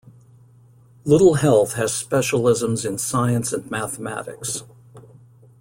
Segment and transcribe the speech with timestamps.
[1.03, 4.63] Little Heath has specialisms in Science and Mathematics.